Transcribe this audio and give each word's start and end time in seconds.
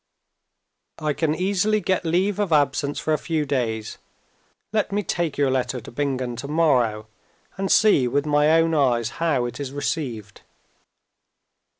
I 0.97 1.13
can 1.13 1.35
easily 1.35 1.79
get 1.79 2.03
leave 2.05 2.39
of 2.39 2.51
absence 2.51 2.97
for 2.99 3.13
a 3.13 3.19
few 3.19 3.45
days. 3.45 3.99
Let 4.73 4.91
me 4.91 5.03
take 5.03 5.37
your 5.37 5.51
letter 5.51 5.79
to 5.79 5.91
Bingen 5.91 6.35
tomorrow, 6.35 7.05
and 7.55 7.71
see 7.71 8.07
with 8.07 8.25
my 8.25 8.49
own 8.59 8.73
eyes 8.73 9.09
how 9.21 9.45
it 9.45 9.59
is 9.59 9.71
received." 9.71 10.41